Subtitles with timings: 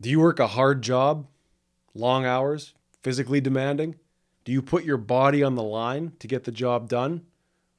[0.00, 1.26] Do you work a hard job,
[1.94, 3.96] long hours, physically demanding?
[4.44, 7.26] Do you put your body on the line to get the job done?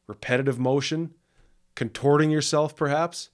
[0.06, 1.16] Repetitive motion,
[1.74, 3.30] contorting yourself perhaps?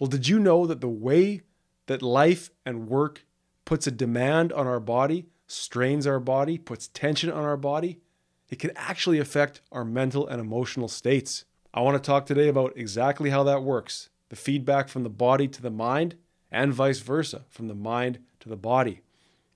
[0.00, 1.42] Well, did you know that the way
[1.86, 3.24] that life and work
[3.64, 8.00] puts a demand on our body, strains our body, puts tension on our body,
[8.48, 11.44] it can actually affect our mental and emotional states?
[11.72, 15.46] I want to talk today about exactly how that works the feedback from the body
[15.48, 16.16] to the mind,
[16.50, 19.00] and vice versa, from the mind to the body.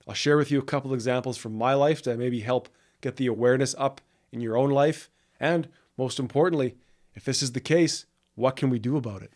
[0.07, 2.69] I'll share with you a couple examples from my life that maybe help
[3.01, 4.01] get the awareness up
[4.31, 5.09] in your own life.
[5.39, 6.75] And most importantly,
[7.13, 9.31] if this is the case, what can we do about it?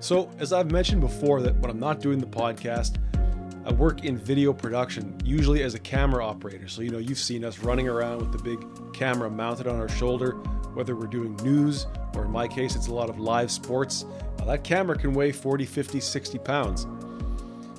[0.00, 2.96] So, as I've mentioned before, that when I'm not doing the podcast,
[3.64, 6.66] I work in video production, usually as a camera operator.
[6.66, 9.88] So, you know, you've seen us running around with the big camera mounted on our
[9.88, 10.32] shoulder,
[10.74, 14.04] whether we're doing news or in my case, it's a lot of live sports.
[14.38, 16.86] Now, that camera can weigh 40, 50, 60 pounds.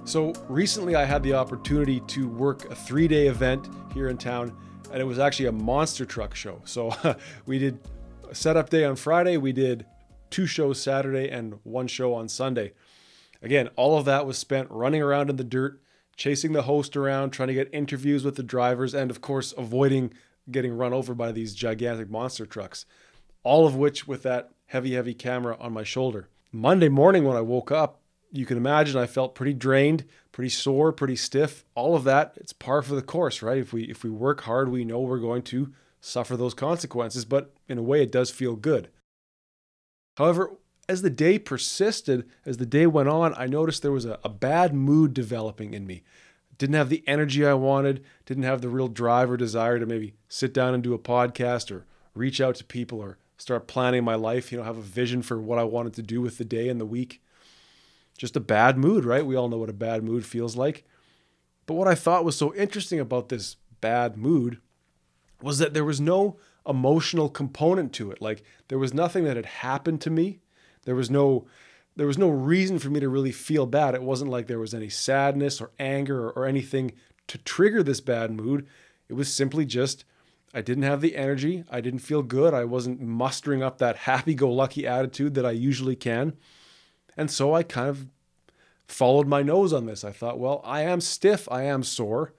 [0.06, 4.56] So, recently I had the opportunity to work a three day event here in town,
[4.92, 6.62] and it was actually a monster truck show.
[6.64, 6.96] So,
[7.46, 7.80] we did
[8.30, 9.86] a setup day on Friday, we did
[10.30, 12.74] two shows Saturday and one show on Sunday.
[13.44, 15.82] Again, all of that was spent running around in the dirt,
[16.16, 20.14] chasing the host around, trying to get interviews with the drivers, and of course, avoiding
[20.50, 22.86] getting run over by these gigantic monster trucks.
[23.44, 26.30] All of which with that heavy, heavy camera on my shoulder.
[26.52, 28.00] Monday morning, when I woke up,
[28.32, 31.66] you can imagine I felt pretty drained, pretty sore, pretty stiff.
[31.76, 33.58] All of that, it's par for the course, right?
[33.58, 37.54] If we if we work hard, we know we're going to suffer those consequences, but
[37.68, 38.90] in a way it does feel good.
[40.18, 40.52] However,
[40.90, 44.30] as the day persisted, as the day went on, I noticed there was a, a,
[44.30, 46.04] bad mood developing in me.
[46.58, 50.14] Didn't have the energy I wanted, didn't have the real drive or desire to maybe
[50.28, 54.16] sit down and do a podcast or reach out to people or start planning my
[54.16, 56.70] life, you know, have a vision for what I wanted to do with the day
[56.70, 57.22] and the week.
[58.18, 59.26] Just a bad mood, right?
[59.26, 60.84] We all know what a bad mood feels like.
[61.66, 64.60] But what I thought was so interesting about this bad mood
[65.42, 66.38] was that there was no
[66.68, 68.22] emotional component to it.
[68.22, 70.40] Like there was nothing that had happened to me.
[70.86, 71.46] There was no
[71.96, 73.94] there was no reason for me to really feel bad.
[73.94, 76.94] It wasn't like there was any sadness or anger or, or anything
[77.28, 78.68] to trigger this bad mood.
[79.10, 80.06] It was simply just
[80.54, 81.64] I didn't have the energy.
[81.70, 82.54] I didn't feel good.
[82.54, 86.34] I wasn't mustering up that happy go lucky attitude that I usually can.
[87.18, 88.08] And so I kind of
[88.88, 90.04] followed my nose on this.
[90.04, 91.48] I thought, well, I am stiff.
[91.52, 92.34] I am sore.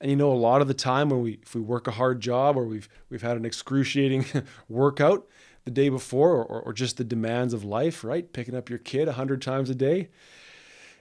[0.00, 2.20] And you know, a lot of the time when we if we work a hard
[2.20, 4.26] job or we've we've had an excruciating
[4.68, 5.26] workout
[5.66, 8.32] the day before or, or just the demands of life, right?
[8.32, 10.08] Picking up your kid a hundred times a day,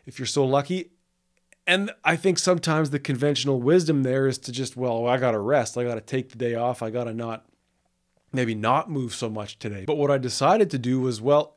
[0.06, 0.92] if you're so lucky.
[1.68, 5.78] And I think sometimes the conventional wisdom there is to just, well, I gotta rest.
[5.78, 6.82] I gotta take the day off.
[6.82, 7.46] I gotta not
[8.34, 9.86] maybe not move so much today.
[9.86, 11.56] But what I decided to do was, well,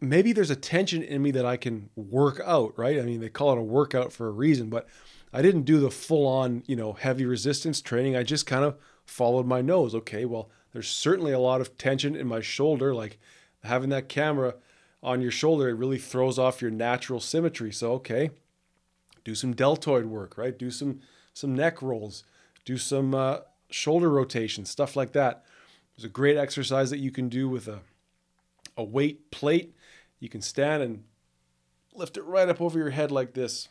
[0.00, 2.98] maybe there's a tension in me that I can work out, right?
[2.98, 4.88] I mean, they call it a workout for a reason, but
[5.32, 8.16] I didn't do the full on, you know, heavy resistance training.
[8.16, 9.94] I just kind of followed my nose.
[9.94, 12.94] Okay, well, there's certainly a lot of tension in my shoulder.
[12.94, 13.18] Like
[13.64, 14.56] having that camera
[15.02, 17.72] on your shoulder, it really throws off your natural symmetry.
[17.72, 18.28] So, okay,
[19.24, 20.58] do some deltoid work, right?
[20.58, 21.00] Do some
[21.32, 22.24] some neck rolls,
[22.66, 23.38] do some uh,
[23.70, 25.46] shoulder rotation, stuff like that.
[25.96, 27.78] There's a great exercise that you can do with a
[28.76, 29.74] a weight plate.
[30.20, 31.04] You can stand and
[31.94, 33.70] lift it right up over your head like this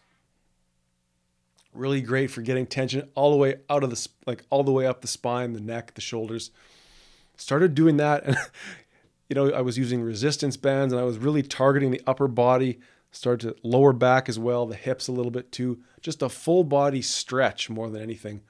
[1.72, 4.88] really great for getting tension all the way out of the like all the way
[4.88, 6.50] up the spine, the neck, the shoulders.
[7.38, 8.38] Started doing that and
[9.30, 12.80] you know, I was using resistance bands and I was really targeting the upper body,
[13.12, 16.64] started to lower back as well, the hips a little bit too, just a full
[16.64, 18.42] body stretch more than anything.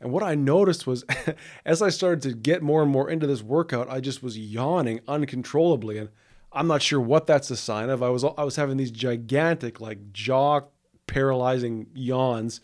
[0.00, 1.04] And what I noticed was
[1.64, 5.00] as I started to get more and more into this workout, I just was yawning
[5.06, 6.08] uncontrollably and
[6.52, 8.02] I'm not sure what that's a sign of.
[8.02, 10.62] I was I was having these gigantic like jaw
[11.06, 12.60] paralyzing yawns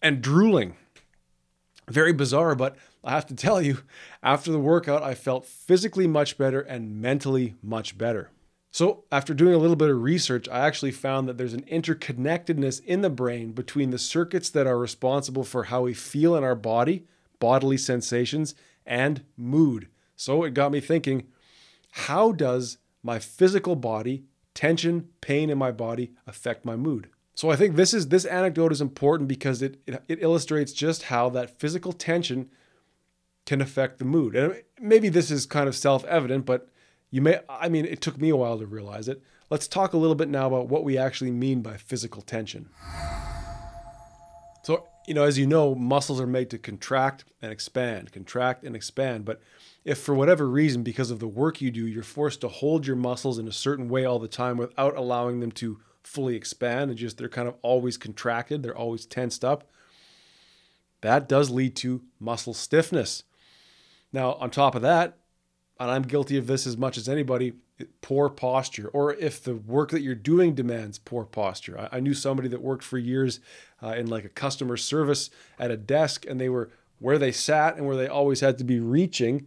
[0.00, 0.76] and drooling.
[1.88, 3.78] Very bizarre, but I have to tell you,
[4.22, 8.30] after the workout, I felt physically much better and mentally much better.
[8.70, 12.84] So, after doing a little bit of research, I actually found that there's an interconnectedness
[12.84, 16.54] in the brain between the circuits that are responsible for how we feel in our
[16.54, 17.06] body,
[17.40, 19.88] bodily sensations, and mood.
[20.16, 21.28] So, it got me thinking
[21.90, 24.24] how does my physical body,
[24.54, 27.08] tension, pain in my body affect my mood?
[27.34, 31.04] So I think this is this anecdote is important because it, it, it illustrates just
[31.04, 32.50] how that physical tension
[33.48, 34.36] can affect the mood.
[34.36, 36.68] And maybe this is kind of self-evident, but
[37.10, 39.22] you may I mean it took me a while to realize it.
[39.48, 42.68] Let's talk a little bit now about what we actually mean by physical tension.
[44.64, 48.76] So you know, as you know, muscles are made to contract and expand, contract and
[48.76, 49.24] expand.
[49.24, 49.40] But
[49.82, 52.96] if for whatever reason, because of the work you do, you're forced to hold your
[52.96, 56.98] muscles in a certain way all the time without allowing them to fully expand and
[56.98, 59.70] just they're kind of always contracted, they're always tensed up,
[61.00, 63.22] that does lead to muscle stiffness.
[64.12, 65.18] Now, on top of that,
[65.78, 67.52] and I'm guilty of this as much as anybody,
[68.00, 71.78] poor posture, or if the work that you're doing demands poor posture.
[71.78, 73.40] I, I knew somebody that worked for years
[73.82, 77.76] uh, in like a customer service at a desk, and they were where they sat
[77.76, 79.46] and where they always had to be reaching,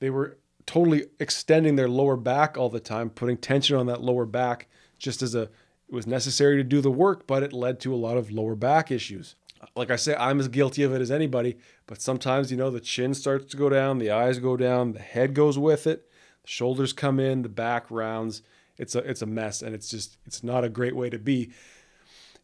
[0.00, 0.36] they were
[0.66, 4.68] totally extending their lower back all the time, putting tension on that lower back
[4.98, 5.48] just as a
[5.88, 8.54] it was necessary to do the work, but it led to a lot of lower
[8.54, 9.36] back issues.
[9.74, 11.56] Like I say, I'm as guilty of it as anybody,
[11.86, 15.00] but sometimes, you know, the chin starts to go down, the eyes go down, the
[15.00, 16.10] head goes with it,
[16.42, 18.42] the shoulders come in, the back rounds.
[18.76, 21.52] It's a it's a mess and it's just it's not a great way to be.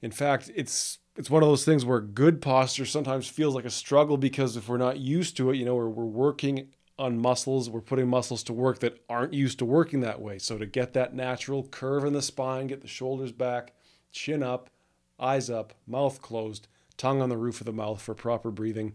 [0.01, 3.71] In fact, it's it's one of those things where good posture sometimes feels like a
[3.71, 6.69] struggle because if we're not used to it, you know, we're, we're working
[6.99, 10.39] on muscles, we're putting muscles to work that aren't used to working that way.
[10.39, 13.73] So to get that natural curve in the spine, get the shoulders back,
[14.13, 14.71] chin up,
[15.19, 16.69] eyes up, mouth closed,
[17.01, 18.95] tongue on the roof of the mouth for proper breathing.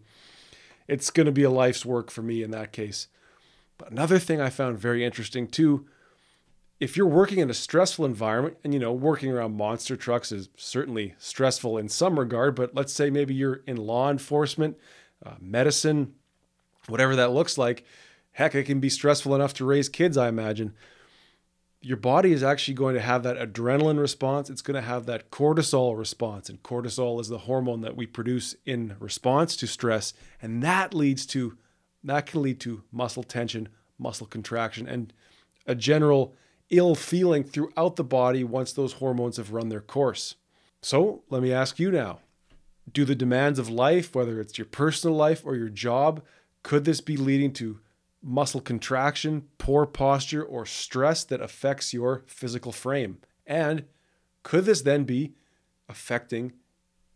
[0.87, 3.07] It's going to be a life's work for me in that case.
[3.77, 5.87] But another thing I found very interesting too
[6.79, 10.49] if you're working in a stressful environment, and you know, working around monster trucks is
[10.57, 14.77] certainly stressful in some regard, but let's say maybe you're in law enforcement,
[15.25, 16.13] uh, medicine,
[16.87, 17.85] whatever that looks like.
[18.33, 20.73] Heck, it can be stressful enough to raise kids, I imagine.
[21.85, 24.49] Your body is actually going to have that adrenaline response.
[24.49, 26.49] It's going to have that cortisol response.
[26.49, 30.11] And cortisol is the hormone that we produce in response to stress.
[30.41, 31.59] And that leads to,
[32.03, 35.13] that can lead to muscle tension, muscle contraction, and
[35.67, 36.33] a general
[36.71, 40.37] ill feeling throughout the body once those hormones have run their course.
[40.81, 42.17] So let me ask you now
[42.91, 46.23] do the demands of life, whether it's your personal life or your job,
[46.63, 47.79] could this be leading to
[48.25, 53.19] muscle contraction, poor posture, or stress that affects your physical frame?
[53.45, 53.85] And
[54.43, 55.33] could this then be
[55.87, 56.53] affecting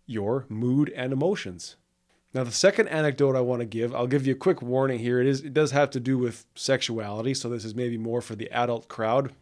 [0.06, 1.76] your mood and emotions?
[2.34, 5.20] Now, the second anecdote I want to give, I'll give you a quick warning here.
[5.20, 8.36] It is it does have to do with sexuality, so this is maybe more for
[8.36, 9.34] the adult crowd.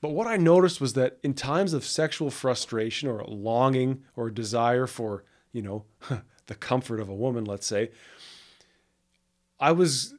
[0.00, 4.86] But what I noticed was that in times of sexual frustration or longing or desire
[4.86, 5.84] for, you know,
[6.46, 7.90] the comfort of a woman, let's say,
[9.60, 10.14] I was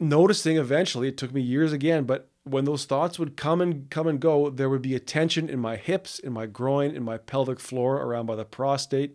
[0.00, 4.08] noticing eventually, it took me years again, but when those thoughts would come and come
[4.08, 7.18] and go, there would be a tension in my hips, in my groin, in my
[7.18, 9.14] pelvic floor, around by the prostate.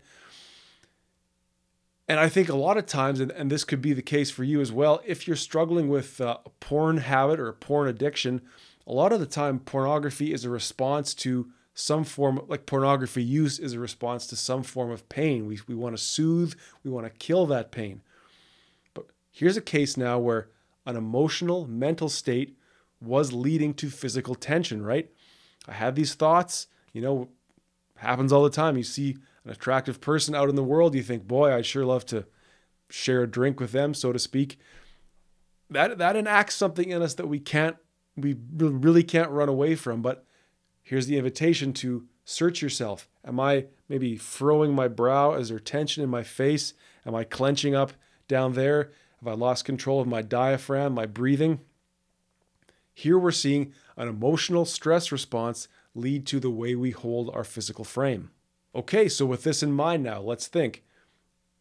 [2.07, 4.45] And I think a lot of times, and, and this could be the case for
[4.45, 8.41] you as well, if you're struggling with uh, a porn habit or a porn addiction,
[8.85, 13.59] a lot of the time pornography is a response to some form like pornography use
[13.59, 15.45] is a response to some form of pain.
[15.45, 18.01] We, we want to soothe, we want to kill that pain.
[19.37, 20.49] Here's a case now where
[20.87, 22.57] an emotional, mental state
[22.99, 25.11] was leading to physical tension, right?
[25.67, 27.29] I had these thoughts, you know,
[27.97, 28.77] happens all the time.
[28.77, 32.03] You see an attractive person out in the world, you think, boy, I'd sure love
[32.07, 32.25] to
[32.89, 34.57] share a drink with them, so to speak.
[35.69, 37.77] That that enacts something in us that we can't
[38.15, 40.01] we really can't run away from.
[40.01, 40.25] But
[40.81, 43.07] here's the invitation to search yourself.
[43.23, 45.35] Am I maybe furrowing my brow?
[45.35, 46.73] Is there tension in my face?
[47.05, 47.91] Am I clenching up
[48.27, 48.89] down there?
[49.19, 51.59] Have I lost control of my diaphragm, my breathing?
[52.93, 57.83] Here we're seeing an emotional stress response lead to the way we hold our physical
[57.83, 58.31] frame.
[58.75, 60.83] Okay, so with this in mind now, let's think.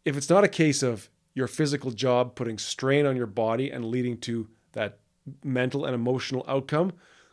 [0.04, 3.86] If it's not a case of your physical job putting strain on your body and
[3.86, 4.98] leading to that
[5.42, 6.92] mental and emotional outcome,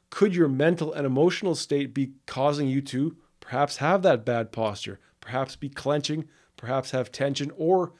[0.10, 5.00] could your mental and emotional state be causing you to perhaps have that bad posture,
[5.20, 6.26] perhaps be clenching,
[6.56, 7.94] perhaps have tension, or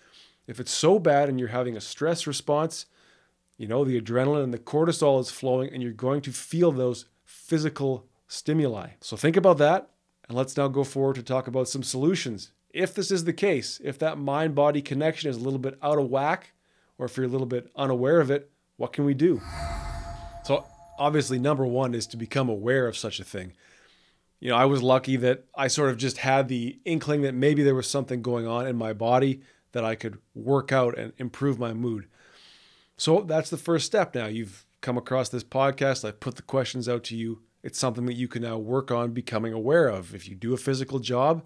[0.48, 2.86] if it's so bad and you're having a stress response,
[3.58, 7.06] you know, the adrenaline and the cortisol is flowing and you're going to feel those
[7.24, 8.90] physical stimuli.
[9.00, 9.90] So think about that.
[10.28, 12.52] And let's now go forward to talk about some solutions.
[12.70, 16.00] If this is the case, if that mind body connection is a little bit out
[16.00, 16.54] of whack,
[16.98, 19.42] or if you're a little bit unaware of it, what can we do?
[20.44, 20.66] So
[20.98, 23.54] obviously, number one is to become aware of such a thing.
[24.40, 27.64] You know, I was lucky that I sort of just had the inkling that maybe
[27.64, 29.42] there was something going on in my body
[29.74, 32.08] that I could work out and improve my mood.
[32.98, 34.28] So that's the first step now.
[34.28, 37.42] You've come across this podcast, I've put the questions out to you.
[37.64, 40.14] It's something that you can now work on becoming aware of.
[40.14, 41.46] If you do a physical job,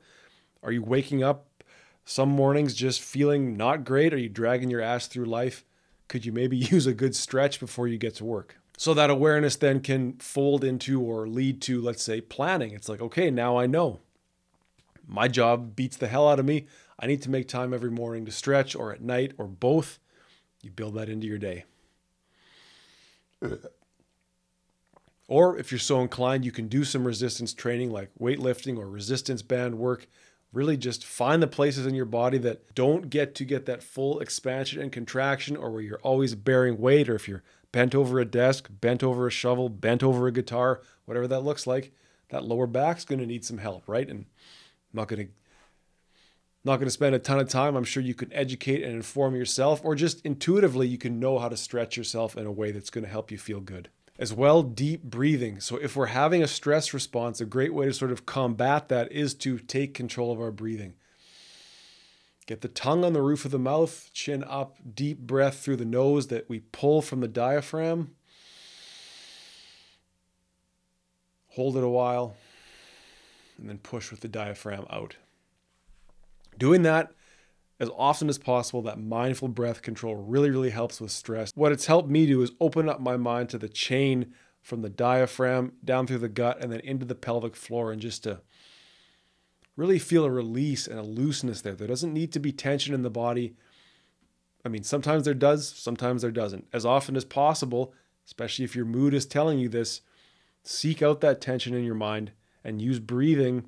[0.63, 1.63] are you waking up
[2.03, 4.13] some mornings just feeling not great?
[4.13, 5.63] Are you dragging your ass through life?
[6.07, 8.57] Could you maybe use a good stretch before you get to work?
[8.77, 12.72] So that awareness then can fold into or lead to, let's say, planning.
[12.72, 14.00] It's like, okay, now I know.
[15.08, 16.66] My job beats the hell out of me.
[17.00, 20.00] I need to make time every morning to stretch or at night or both.
[20.62, 21.66] You build that into your day.
[25.28, 29.42] Or if you're so inclined, you can do some resistance training like weightlifting or resistance
[29.42, 30.08] band work.
[30.54, 34.20] Really just find the places in your body that don't get to get that full
[34.20, 38.26] expansion and contraction, or where you're always bearing weight, or if you're bent over a
[38.26, 41.92] desk, bent over a shovel, bent over a guitar, whatever that looks like,
[42.30, 44.08] that lower back's going to need some help, right?
[44.10, 44.26] And
[44.98, 45.34] not going to
[46.66, 47.77] not going to spend a ton of time.
[47.77, 51.48] I'm sure you can educate and inform yourself, or just intuitively, you can know how
[51.48, 53.89] to stretch yourself in a way that's going to help you feel good.
[54.20, 55.62] As well, deep breathing.
[55.62, 59.12] So, if we're having a stress response, a great way to sort of combat that
[59.12, 60.96] is to take control of our breathing.
[62.48, 65.86] Get the tongue on the roof of the mouth, chin up, deep breath through the
[65.86, 68.16] nose that we pull from the diaphragm.
[71.50, 72.36] Hold it a while,
[73.58, 75.16] and then push with the diaphragm out.
[76.58, 77.12] Doing that
[77.80, 81.52] as often as possible, that mindful breath control really, really helps with stress.
[81.56, 84.90] What it's helped me do is open up my mind to the chain from the
[84.90, 88.42] diaphragm down through the gut and then into the pelvic floor and just to
[89.76, 91.76] really feel a release and a looseness there.
[91.76, 93.56] There doesn't need to be tension in the body.
[94.66, 96.68] I mean, sometimes there does, sometimes there doesn't.
[96.74, 97.94] As often as possible,
[98.26, 100.02] especially if your mood is telling you this,
[100.64, 102.32] seek out that tension in your mind
[102.67, 103.63] and use breathing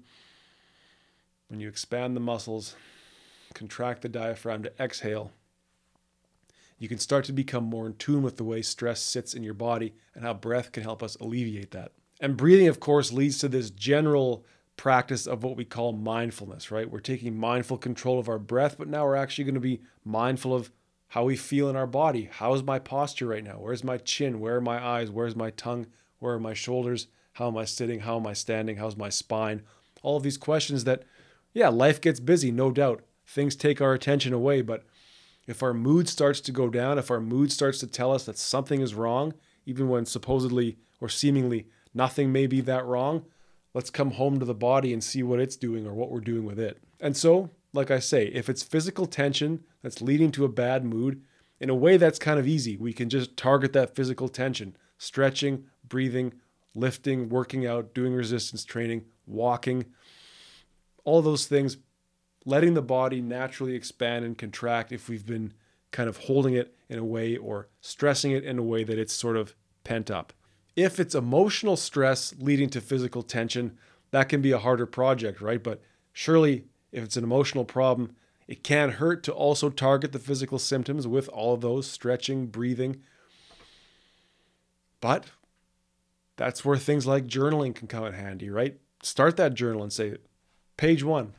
[1.47, 2.75] when you expand the muscles,
[3.55, 5.31] contract the diaphragm to exhale,
[6.77, 9.53] you can start to become more in tune with the way stress sits in your
[9.53, 11.93] body and how breath can help us alleviate that.
[12.19, 16.89] And breathing, of course, leads to this general practice of what we call mindfulness, right?
[16.89, 20.53] We're taking mindful control of our breath, but now we're actually going to be mindful
[20.53, 20.71] of
[21.07, 22.29] how we feel in our body.
[22.31, 23.55] How is my posture right now?
[23.59, 24.39] Where's my chin?
[24.41, 25.09] Where are my eyes?
[25.09, 25.87] Where's my tongue?
[26.19, 27.07] Where are my shoulders?
[27.33, 28.01] How am I sitting?
[28.01, 28.77] How am I standing?
[28.77, 29.63] How's my spine?
[30.01, 31.03] All of these questions that
[31.53, 33.03] yeah, life gets busy, no doubt.
[33.25, 34.86] Things take our attention away, but
[35.48, 38.38] if our mood starts to go down, if our mood starts to tell us that
[38.38, 39.33] something is wrong,
[39.65, 43.25] even when supposedly or seemingly nothing may be that wrong,
[43.74, 46.45] let's come home to the body and see what it's doing or what we're doing
[46.45, 46.81] with it.
[47.00, 51.21] And so, like I say, if it's physical tension that's leading to a bad mood,
[51.59, 52.77] in a way that's kind of easy.
[52.77, 56.33] We can just target that physical tension, stretching, breathing,
[56.75, 59.85] lifting, working out, doing resistance training, walking,
[61.03, 61.77] all those things,
[62.45, 65.53] letting the body naturally expand and contract if we've been
[65.91, 69.13] kind of holding it in a way or stressing it in a way that it's
[69.13, 70.33] sort of pent up.
[70.75, 73.77] If it's emotional stress leading to physical tension,
[74.11, 75.61] that can be a harder project, right?
[75.61, 75.81] But
[76.13, 78.15] surely, if it's an emotional problem,
[78.47, 83.01] it can hurt to also target the physical symptoms with all of those stretching, breathing.
[85.01, 85.25] But
[86.39, 88.79] that's where things like journaling can come in handy, right?
[89.03, 90.15] Start that journal and say,
[90.77, 91.34] page one.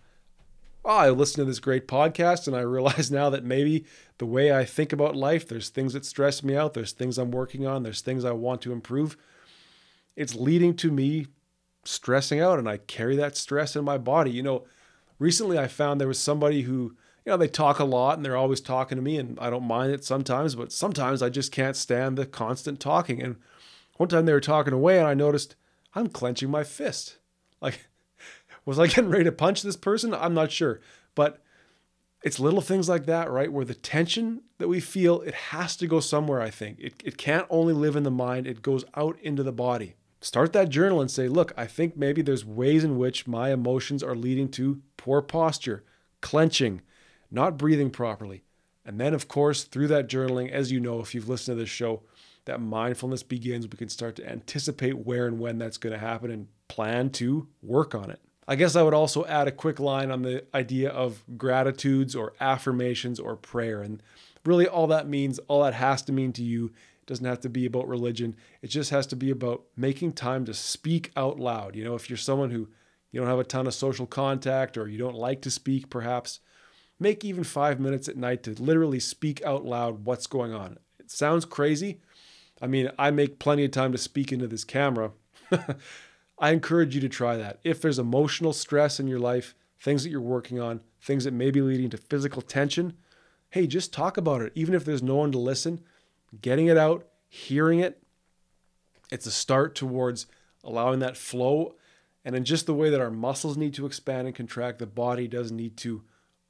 [0.85, 3.87] Oh, I listened to this great podcast and I realize now that maybe
[4.19, 7.31] the way I think about life, there's things that stress me out, there's things I'm
[7.31, 9.17] working on, there's things I want to improve.
[10.17, 11.29] It's leading to me
[11.83, 14.31] stressing out and I carry that stress in my body.
[14.31, 14.67] You know,
[15.19, 18.37] recently I found there was somebody who, you know, they talk a lot and they're
[18.37, 21.75] always talking to me and I don't mind it sometimes, but sometimes I just can't
[21.75, 23.23] stand the constant talking.
[23.23, 23.37] And
[24.01, 25.57] one time they were talking away and I noticed
[25.95, 27.19] I'm clenching my fist.
[27.61, 27.87] Like
[28.65, 30.15] was I getting ready to punch this person?
[30.15, 30.81] I'm not sure.
[31.15, 31.43] But
[32.23, 33.53] it's little things like that, right?
[33.53, 36.79] Where the tension that we feel, it has to go somewhere, I think.
[36.81, 39.97] It, it can't only live in the mind, it goes out into the body.
[40.23, 44.03] Start that journal and say, look, I think maybe there's ways in which my emotions
[44.03, 45.85] are leading to poor posture,
[46.23, 46.81] clenching,
[47.31, 48.45] not breathing properly.
[48.83, 51.69] And then, of course, through that journaling, as you know, if you've listened to this
[51.69, 52.03] show,
[52.51, 53.67] that mindfulness begins.
[53.69, 57.47] We can start to anticipate where and when that's going to happen and plan to
[57.63, 58.21] work on it.
[58.49, 62.33] I guess I would also add a quick line on the idea of gratitudes or
[62.41, 63.81] affirmations or prayer.
[63.81, 64.03] And
[64.45, 67.49] really, all that means, all that has to mean to you, it doesn't have to
[67.49, 68.35] be about religion.
[68.61, 71.77] It just has to be about making time to speak out loud.
[71.77, 72.69] You know, if you're someone who
[73.13, 76.41] you don't have a ton of social contact or you don't like to speak, perhaps
[76.99, 80.79] make even five minutes at night to literally speak out loud what's going on.
[80.99, 82.01] It sounds crazy.
[82.61, 85.13] I mean, I make plenty of time to speak into this camera.
[86.39, 87.61] I encourage you to try that.
[87.65, 91.51] If there's emotional stress in your life, things that you're working on, things that may
[91.51, 92.95] be leading to physical tension,
[93.51, 94.53] hey, just talk about it.
[94.55, 95.81] Even if there's no one to listen,
[96.41, 98.03] getting it out, hearing it,
[99.11, 100.27] it's a start towards
[100.63, 101.75] allowing that flow.
[102.25, 105.27] And in just the way that our muscles need to expand and contract, the body
[105.27, 106.03] does need to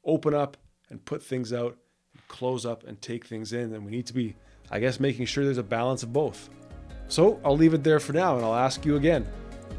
[0.05, 0.57] open up
[0.89, 1.79] and put things out,
[2.29, 3.73] close up and take things in.
[3.73, 4.35] And we need to be,
[4.71, 6.49] I guess, making sure there's a balance of both.
[7.09, 9.27] So I'll leave it there for now and I'll ask you again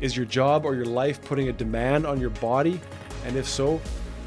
[0.01, 2.79] is your job or your life putting a demand on your body
[3.25, 3.79] And if so,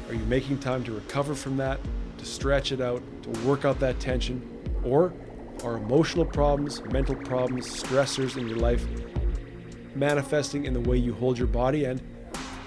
[0.07, 1.79] are you making time to recover from that,
[2.17, 4.41] to stretch it out, to work out that tension?
[4.83, 5.13] Or
[5.63, 8.85] are emotional problems, mental problems, stressors in your life
[9.95, 11.85] manifesting in the way you hold your body?
[11.85, 12.01] And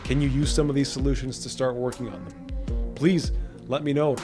[0.05, 2.95] can you use some of these solutions to start working on them?
[2.95, 3.33] Please
[3.69, 4.17] let me know.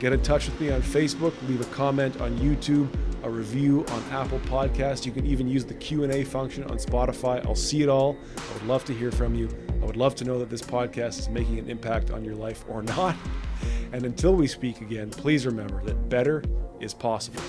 [0.00, 2.88] Get in touch with me on Facebook, leave a comment on YouTube,
[3.28, 5.04] a review on Apple Podcast.
[5.04, 7.44] You can even use the Q&A function on Spotify.
[7.44, 8.16] I'll see it all.
[8.36, 9.50] I would love to hear from you.
[9.82, 12.64] I would love to know that this podcast is making an impact on your life
[12.68, 13.14] or not.
[13.92, 16.42] And until we speak again, please remember that better
[16.80, 17.42] is possible.